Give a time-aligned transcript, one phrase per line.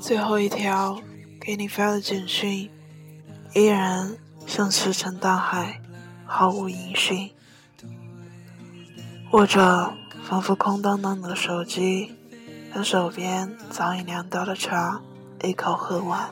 [0.00, 0.98] 最后一条
[1.40, 2.70] 给你发的简讯，
[3.54, 4.16] 依然
[4.46, 5.82] 像石沉大海，
[6.24, 7.30] 毫无音讯。
[9.32, 9.92] 握着
[10.22, 12.14] 仿佛空荡荡的手机，
[12.72, 15.02] 和手边早已凉掉的茶，
[15.42, 16.30] 一口喝完。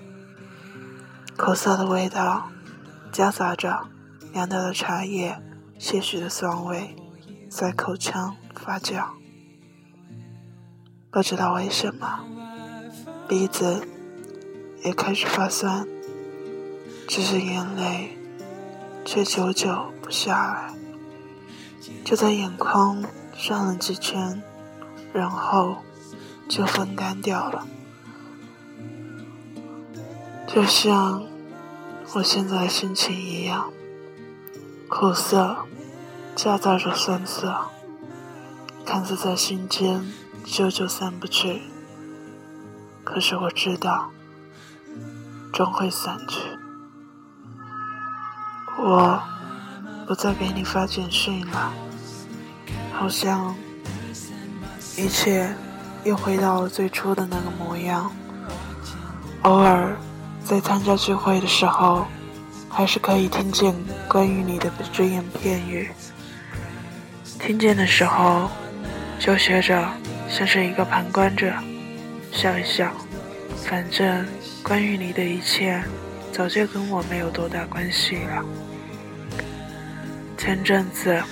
[1.37, 2.49] 苦涩的味道，
[3.13, 3.94] 夹杂着。
[4.35, 5.41] 凉掉的茶叶，
[5.79, 6.97] 些许的酸味
[7.49, 9.05] 在口腔发酵。
[11.09, 12.25] 不知道为什么，
[13.29, 13.87] 鼻子
[14.83, 15.87] 也开始发酸，
[17.07, 18.19] 只是眼泪
[19.05, 20.75] 却久久不下来，
[22.05, 23.05] 就在眼眶
[23.39, 24.43] 转了几圈，
[25.13, 25.77] 然后
[26.49, 27.69] 就风干掉了，
[30.49, 31.23] 就像
[32.15, 33.73] 我现在的心情一样。
[34.89, 35.57] 苦涩
[36.37, 37.57] 夹杂着酸涩，
[38.85, 40.07] 看似在心间
[40.45, 41.63] 久久散不去。
[43.03, 44.11] 可是我知道，
[45.53, 46.41] 终会散去。
[48.79, 49.21] 我
[50.07, 51.73] 不再给你发简讯了，
[52.93, 53.55] 好像
[54.97, 55.55] 一切
[56.05, 58.13] 又回到了最初的那个模样。
[59.43, 59.97] 偶尔
[60.45, 62.07] 在参加聚会的时候。
[62.77, 63.73] 还是可以听见
[64.09, 65.89] 关于你的只言片语，
[67.39, 68.51] 听见的时候，
[69.17, 69.89] 就学着
[70.29, 71.53] 像是一个旁观者，
[72.33, 72.91] 笑一笑。
[73.65, 74.27] 反正
[74.65, 75.81] 关于你的一切，
[76.33, 78.45] 早就跟我没有多大关系了。
[80.37, 81.23] 前阵子，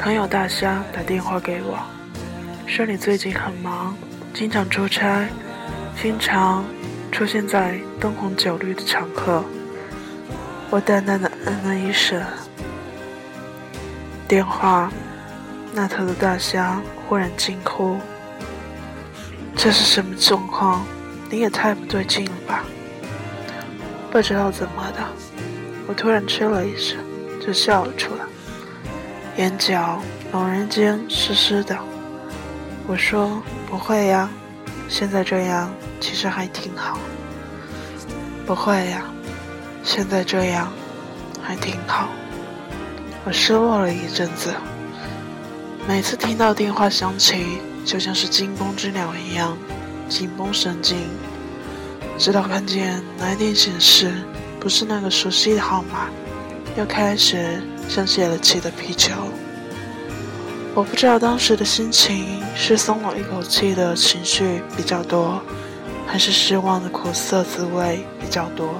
[0.00, 1.80] 朋友大虾打电话给我，
[2.68, 3.96] 说你最近很忙，
[4.32, 5.26] 经常出差，
[6.00, 6.64] 经常
[7.10, 9.44] 出现在灯红酒绿的场合。
[10.72, 12.18] 我淡淡的嗯了一声，
[14.26, 14.90] 电话
[15.74, 17.98] 那头的大虾忽然惊呼
[19.54, 20.82] ：“这是什么状况？
[21.28, 22.64] 你也太不对劲了吧！”
[24.10, 25.04] 不知道怎么的，
[25.86, 26.96] 我突然吃了一声，
[27.38, 28.24] 就笑了出来，
[29.36, 30.00] 眼角
[30.32, 31.78] 猛然间湿湿的。
[32.86, 34.26] 我说：“不会呀，
[34.88, 35.70] 现在这样
[36.00, 36.98] 其实还挺好。”
[38.46, 39.02] 不会呀。
[39.82, 40.72] 现在这样
[41.42, 42.08] 还挺好。
[43.24, 44.54] 我失落了一阵子，
[45.86, 49.56] 每次听到电话响起，就像是惊弓之鸟一样
[50.08, 50.96] 紧绷神经。
[52.18, 54.12] 直到看见来电显示
[54.60, 56.08] 不是那个熟悉的号码，
[56.76, 59.12] 又开始像泄了气的皮球。
[60.74, 65.42] 我不知道当时的心情是松了一口气的情绪比较多，
[66.06, 68.74] 还是失望的苦涩滋味比较多。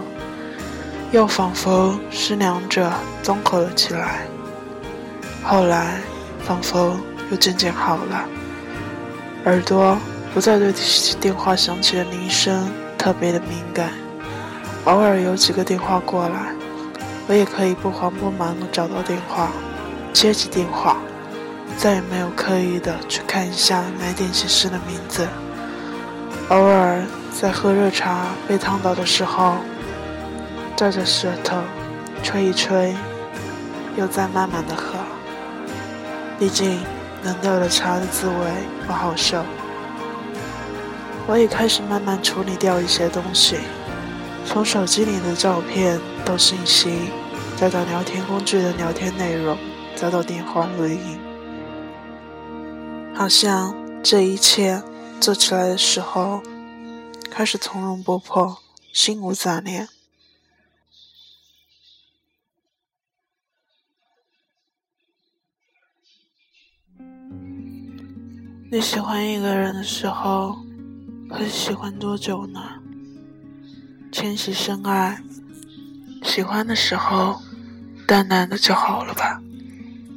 [1.13, 2.91] 又仿佛是两者
[3.23, 4.23] 综合了起来，
[5.45, 6.01] 后来
[6.43, 6.99] 仿佛
[7.31, 8.25] 又渐渐好了，
[9.45, 9.99] 耳朵
[10.33, 10.73] 不再对
[11.21, 13.91] 电话响起的铃声特别的敏感，
[14.87, 16.55] 偶尔有几个电话过来，
[17.29, 19.51] 我也可以不慌不忙地找到电话，
[20.15, 20.97] 接起电话，
[21.77, 25.29] 再也没有刻意的去看一下来电显示的名字，
[26.49, 27.03] 偶尔
[27.39, 29.57] 在喝热茶被烫到的时候。
[30.83, 31.63] 拽着舌头，
[32.25, 32.93] 吹一吹，
[33.97, 34.99] 又再慢慢的喝。
[36.41, 36.81] 毕竟
[37.23, 38.35] 冷掉的茶的滋味
[38.85, 39.45] 不好受。
[41.29, 43.59] 我也开始慢慢处理掉一些东西，
[44.45, 47.13] 从手机里的照片到信息，
[47.57, 49.57] 再到聊天工具的聊天内容，
[49.95, 51.17] 再到电话录音。
[53.15, 53.73] 好像
[54.03, 54.83] 这一切
[55.21, 56.43] 做起来的时候，
[57.31, 58.59] 开始从容不迫，
[58.93, 59.89] 心无杂念。
[68.73, 70.57] 你喜欢一个人的时候，
[71.29, 72.59] 会喜欢多久呢？
[74.11, 75.23] 浅喜深爱，
[76.23, 77.43] 喜欢的时候，
[78.09, 79.39] 淡淡的就好了吧。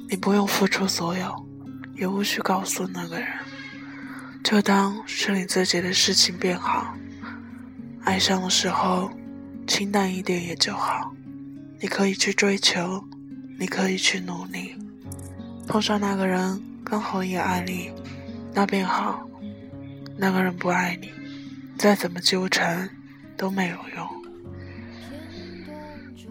[0.10, 1.46] 你不用付出所有，
[1.98, 3.28] 也无需告诉那个人，
[4.42, 6.96] 就当是你自己的事情变好。
[8.06, 9.12] 爱上的时候，
[9.68, 11.14] 清淡一点也就好。
[11.82, 13.04] 你可以去追求，
[13.60, 14.78] 你可以去努力。
[15.68, 17.92] 碰上那个人刚好也爱你。
[18.56, 19.30] 那便好，
[20.16, 21.12] 那个人不爱你，
[21.78, 22.90] 再怎么纠缠
[23.36, 24.08] 都没有用。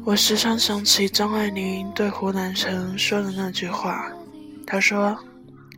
[0.07, 4.11] 我时常想起张爱玲对胡兰成说的那句话，
[4.67, 5.15] 她说：“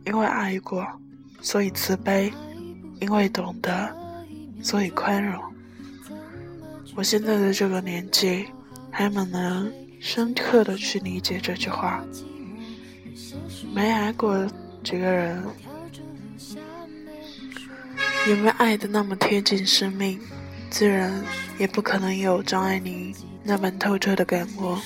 [0.07, 0.87] 因为爱过，
[1.41, 2.31] 所以慈悲；
[3.01, 3.93] 因为懂得，
[4.63, 5.43] 所以宽容。”
[6.95, 8.45] 我现在的这个年纪，
[8.89, 12.01] 还蛮能深刻的去理解这句话。
[13.73, 14.47] 没爱过
[14.81, 15.43] 这个人，
[18.27, 20.19] 也没爱的那么贴近生命，
[20.69, 21.11] 自然
[21.57, 24.77] 也不可能有张爱玲那般透彻的感悟，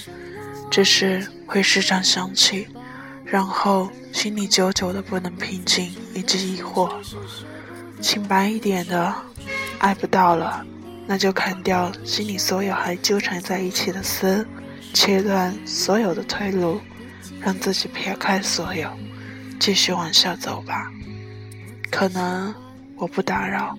[0.69, 2.67] 只是会时常想起，
[3.25, 6.91] 然后心里久久的不能平静以及疑惑。
[7.99, 9.13] 清白一点的，
[9.79, 10.63] 爱不到了，
[11.07, 14.47] 那就砍掉心里所有还纠缠在一起的丝，
[14.93, 16.79] 切断所有的退路。
[17.39, 18.87] 让自己撇开所有，
[19.59, 20.91] 继续往下走吧。
[21.89, 22.53] 可能
[23.01, 23.75] 我不打扰，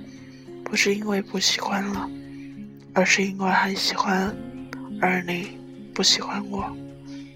[0.65, 2.11] 不是因为不喜欢了，
[2.93, 4.35] 而是因为很喜欢，
[5.01, 5.57] 而你
[5.95, 6.77] 不喜欢我，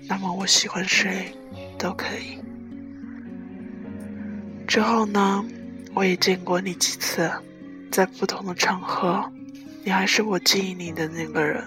[0.09, 1.33] 那么我喜欢谁
[1.79, 2.41] 都可以。
[4.67, 5.45] 之后呢，
[5.95, 7.31] 我也见过你几次，
[7.93, 9.25] 在不同的场合，
[9.85, 11.63] 你还是我记忆里的那个人，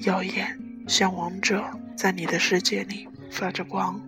[0.00, 0.54] 耀眼
[0.86, 1.64] 像王者，
[1.96, 3.08] 在你的世界里。
[3.30, 3.98] 发着光。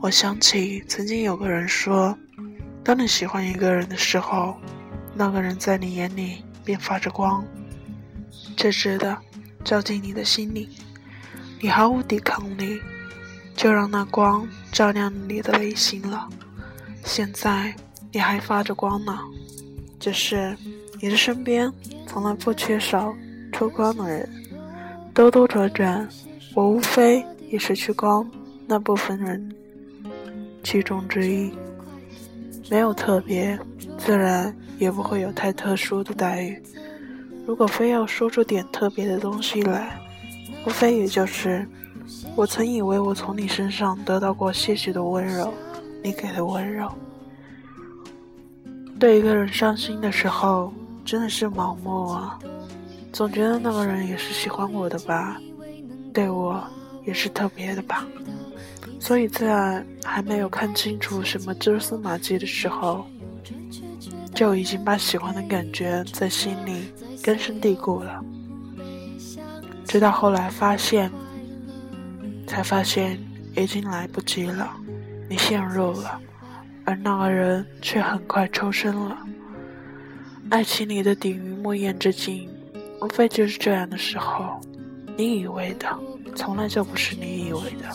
[0.00, 2.18] 我想起曾经有个人说
[2.84, 4.56] ：“当你喜欢一个人的时候，
[5.14, 7.44] 那个人在你眼里便发着光，
[8.56, 9.16] 直直的
[9.64, 10.68] 照进你的心里，
[11.60, 12.80] 你毫无抵抗力，
[13.54, 16.28] 就让那光照亮你的内心了。
[17.04, 17.74] 现在
[18.10, 19.18] 你还发着光呢，
[20.00, 20.56] 只是
[21.00, 21.72] 你的身边
[22.06, 23.14] 从来不缺少
[23.52, 24.28] 出光的人，
[25.14, 26.08] 兜兜转转，
[26.54, 28.26] 我无非。”也是去光
[28.66, 29.54] 那部分人
[30.64, 31.52] 其中之一，
[32.72, 33.58] 没有特别，
[33.98, 36.58] 自然也不会有太特殊的待遇。
[37.46, 40.00] 如果非要说出点特别的东西来，
[40.66, 41.68] 无非也就是
[42.34, 45.52] 我曾以为我从你身上得到过些许的温柔，
[46.02, 46.90] 你给的温柔。
[48.98, 50.72] 对一个人伤心的时候，
[51.04, 52.38] 真的是盲目啊，
[53.12, 55.38] 总觉得那个人也是喜欢我的吧，
[56.14, 56.58] 对我。
[57.04, 58.06] 也是特别的吧，
[59.02, 63.04] 所以在还没有看清楚什么蛛丝马迹的时候，
[64.32, 66.84] 就已经把喜欢的感觉在心里
[67.20, 68.24] 根深蒂固了。
[69.86, 71.10] 直到后来发现，
[72.46, 73.18] 才发现
[73.56, 74.70] 已经来不及了，
[75.28, 76.20] 你陷入了，
[76.84, 79.18] 而那个人却很快抽身了。
[80.48, 82.48] 爱情里的顶云墨砚之境，
[83.00, 84.60] 无非就是这样的时候，
[85.16, 85.88] 你以为的。
[86.34, 87.88] 从来就不是你以为的，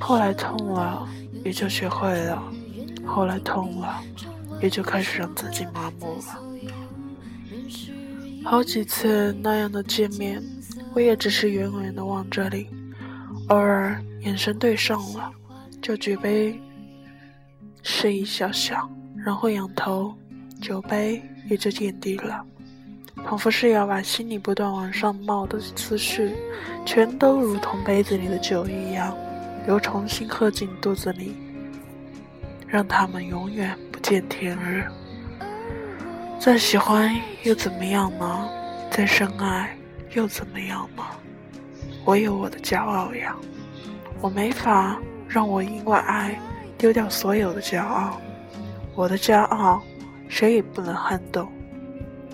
[0.00, 1.08] 后来痛了，
[1.44, 2.42] 也就学会了；
[3.04, 4.00] 后来痛了，
[4.62, 6.40] 也就开始让自己麻木了。
[8.44, 10.42] 好几次那样的见面，
[10.94, 12.66] 我也只是远远的望着你，
[13.48, 15.30] 偶尔眼神对上了，
[15.82, 16.60] 就举杯
[17.82, 20.14] 示意笑笑，然后仰头，
[20.60, 22.44] 酒杯也就见底了。
[23.24, 26.34] 仿佛是要把心里不断往上冒的思绪，
[26.84, 29.16] 全都如同杯子里的酒一样，
[29.66, 31.34] 又重新喝进肚子里，
[32.68, 34.84] 让他们永远不见天日。
[36.38, 38.48] 再喜欢又怎么样呢？
[38.90, 39.74] 再深爱
[40.12, 41.02] 又怎么样呢？
[42.04, 43.34] 我有我的骄傲呀，
[44.20, 46.38] 我没法让我因为爱
[46.76, 48.20] 丢掉所有的骄傲。
[48.94, 49.82] 我的骄傲，
[50.28, 51.50] 谁也不能撼动。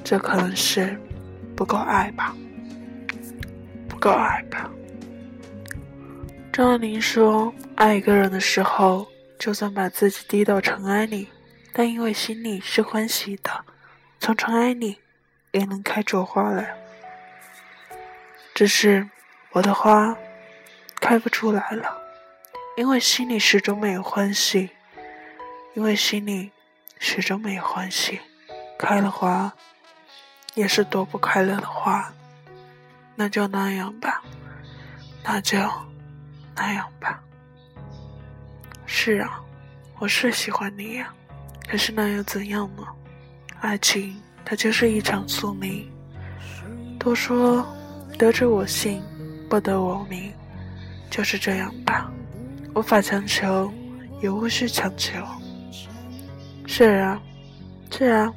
[0.02, 0.98] 这可能是
[1.54, 2.34] 不够爱吧，
[3.88, 4.68] 不够爱吧。
[6.52, 9.06] 张爱玲说：“爱一个人的时候，
[9.38, 11.28] 就算把自己低到尘埃里，
[11.72, 13.64] 但因为心里是欢喜的，
[14.18, 14.98] 从尘埃里
[15.52, 16.74] 也能开出花来。
[18.52, 19.08] 只是
[19.52, 20.16] 我的花
[21.00, 21.96] 开不出来了，
[22.76, 24.70] 因为心里始终没有欢喜，
[25.74, 26.50] 因为心里
[26.98, 28.18] 始终没有欢喜，
[28.76, 29.52] 开了花。”
[30.54, 32.12] 也是多不快乐的话，
[33.14, 34.22] 那就那样吧，
[35.22, 35.58] 那就
[36.56, 37.22] 那样吧。
[38.86, 39.40] 是啊，
[39.98, 41.12] 我是喜欢你呀，
[41.68, 42.82] 可是那又怎样呢？
[43.60, 45.90] 爱情它就是一场宿命。
[46.98, 47.66] 都说
[48.18, 49.02] 得之我幸，
[49.48, 50.32] 不得我命，
[51.08, 52.10] 就是这样吧。
[52.74, 53.72] 无法强求，
[54.20, 55.24] 也无需强求。
[56.66, 57.20] 是啊，
[57.90, 58.32] 是啊，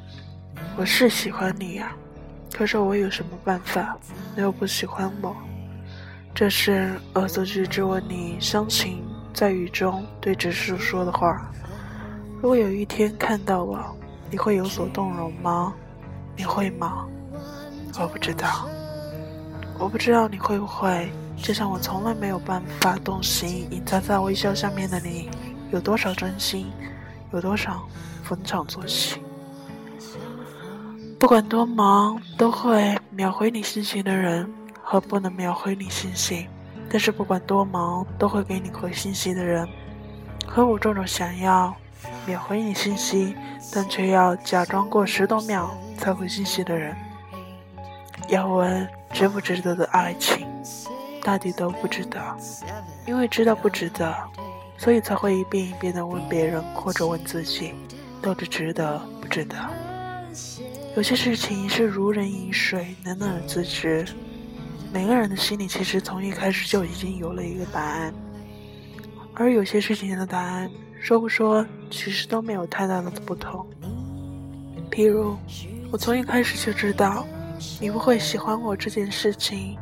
[0.76, 1.94] 我是喜欢你呀。
[2.56, 3.98] 可是我有什么办法？
[4.36, 5.34] 你又不喜欢我，
[6.32, 11.50] 这是恶作剧之吻你伤情在雨中对直树说的话。
[12.36, 13.80] 如果有一天看到我，
[14.30, 15.74] 你会有所动容吗？
[16.36, 17.06] 你会吗？
[17.98, 18.68] 我不知道，
[19.76, 25.28] 我不知道你会不会，就像我从来没有办法动心隐藏在微笑下面的你
[25.72, 26.70] 有多少真心，
[27.32, 27.82] 有多少
[28.22, 29.23] 逢场作戏。
[31.24, 34.46] 不管多忙，都会秒回你信息的人
[34.82, 36.46] 和不能秒回你信息，
[36.90, 39.66] 但是不管多忙都会给你回信息的人，
[40.46, 41.74] 和我这种想要
[42.26, 43.34] 秒回你信息，
[43.72, 46.94] 但却要假装过十多秒才回信息的人，
[48.28, 50.46] 要问值不值得的爱情，
[51.22, 52.20] 大抵都不值得，
[53.06, 54.14] 因为知道不值得，
[54.76, 57.72] 所以才会一遍一遍的问别人或者问自己，
[58.20, 59.56] 到底值得不值得。
[60.96, 64.06] 有些事情是如人饮水，冷暖自知。
[64.92, 68.14] 每个人的心里其实从一开始就已经有了一个答案，
[69.34, 70.70] 而有些事情的答案
[71.00, 73.66] 说不说，其实都没有太大的不同。
[74.88, 75.36] 譬如，
[75.90, 77.26] 我从一开始就知道
[77.80, 79.76] 你不会喜欢我这件事情，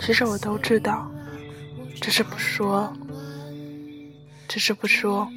[0.00, 1.08] 其实我都知道，
[2.00, 2.92] 只是不说，
[4.48, 5.28] 只是不说，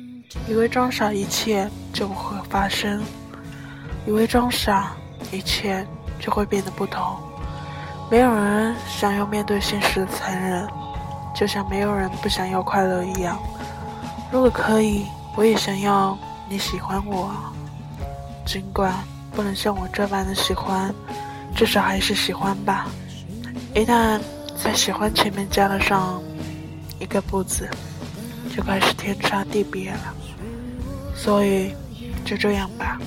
[0.49, 3.03] 以为装傻一切就不会发生，
[4.07, 4.97] 以为装傻
[5.31, 5.85] 一切
[6.19, 7.17] 就会变得不同。
[8.11, 10.67] 没有人想要面对现实的残忍，
[11.35, 13.39] 就像没有人不想要快乐一样。
[14.31, 16.17] 如果可以，我也想要
[16.49, 17.31] 你喜欢我，
[18.45, 18.93] 尽管
[19.31, 20.93] 不能像我这般的喜欢，
[21.55, 22.87] 至少还是喜欢吧。
[23.73, 24.19] 一旦
[24.61, 26.21] 在喜欢前面加了上
[26.99, 27.67] 一个不字，
[28.55, 30.13] 就开始天差地别了。
[31.15, 31.73] 所以，
[32.23, 32.99] 就这样吧。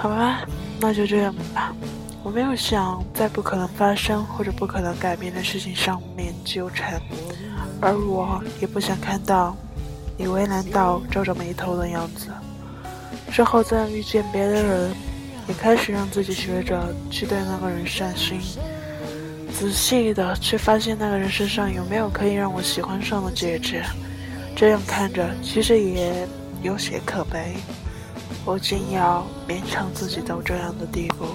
[0.00, 0.46] 好吧，
[0.78, 1.74] 那就这样吧。
[2.22, 7.02] 我没有想在不可能发生或者不可能改变的事情上面纠缠，
[7.80, 9.56] 而我也不想看到
[10.16, 12.28] 你为难到皱着眉头的样子。
[13.32, 14.92] 之后再遇见别的人，
[15.48, 18.40] 也开始让自己学着去对那个人善心，
[19.52, 23.82] 仔细的去发现那个人身上有没有可以让我喜欢上的戒指。
[24.54, 26.24] 这样看着，其实也
[26.62, 27.56] 有些可悲。
[28.44, 31.26] 我竟要勉强自己到这样的地步。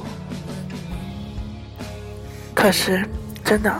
[2.54, 3.08] 可是，
[3.44, 3.74] 真的，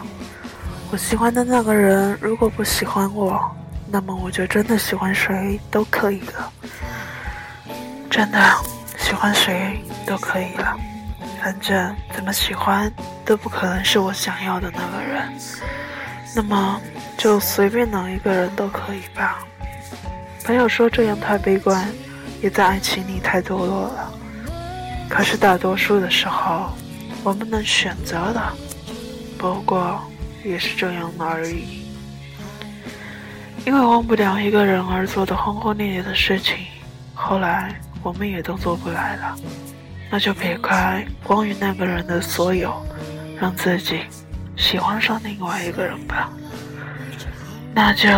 [0.92, 3.39] 我喜欢的那个人如果不喜欢我，
[3.88, 6.51] 那么我就真的喜欢谁都可以了。
[8.10, 8.39] 真的，
[8.98, 10.77] 喜欢谁都可以了。
[11.42, 12.92] 反正怎么喜欢
[13.25, 15.34] 都不可能是我想要的那个人，
[16.36, 16.80] 那么
[17.18, 19.39] 就随便哪一个人都可以吧。
[20.46, 21.86] 朋友说这样太悲观，
[22.43, 24.13] 也在爱情里太堕落了。
[25.09, 26.69] 可是大多数的时候，
[27.23, 28.53] 我们能选择的。
[29.38, 30.00] 不过
[30.43, 31.85] 也是这样的而已。
[33.65, 36.57] 因为忘不了一个人而做的轰轰烈烈的事情，
[37.13, 39.35] 后来我们也都做不来了。
[40.12, 42.85] 那就撇开关于那个人的所有，
[43.39, 44.01] 让自己
[44.57, 46.29] 喜欢上另外一个人吧。
[47.73, 48.09] 那就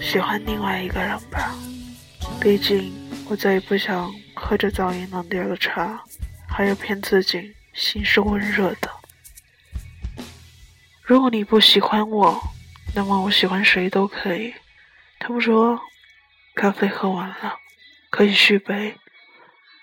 [0.00, 1.54] 喜欢另外一个人吧。
[2.38, 2.92] 毕竟
[3.32, 6.04] 我再也不想喝着噪音冷掉的茶，
[6.46, 8.90] 还要骗自己心是温热的。
[11.02, 12.38] 如果你不喜欢我，
[12.94, 14.52] 那么我喜欢谁都可以。
[15.18, 15.80] 他们说，
[16.54, 17.56] 咖啡喝完了，
[18.10, 18.98] 可以续杯。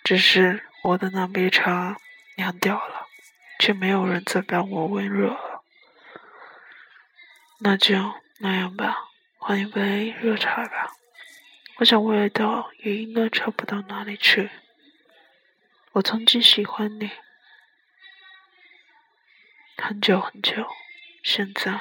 [0.03, 1.97] 只是我的那杯茶
[2.35, 3.07] 凉掉了，
[3.57, 5.63] 却没有人再帮我温热了。
[7.61, 7.95] 那就
[8.37, 8.95] 那样吧，
[9.39, 10.98] 换一杯热茶吧。
[11.79, 14.49] 我想味道也应该差不到哪里去。
[15.93, 17.09] 我曾经喜欢你，
[19.77, 20.67] 很久很久。
[21.23, 21.79] 现在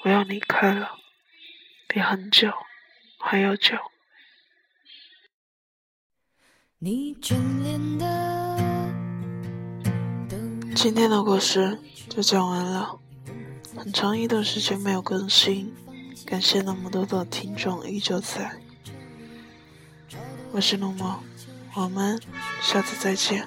[0.00, 0.96] 我要离开了，
[1.86, 2.50] 比很久
[3.18, 3.76] 还要久。
[10.74, 12.98] 今天的故事就讲完了，
[13.76, 15.74] 很长一段时间没有更新，
[16.24, 18.58] 感谢那么多的听众依旧在。
[20.52, 21.22] 我是龙猫，
[21.74, 22.20] 我们
[22.62, 23.46] 下次再见。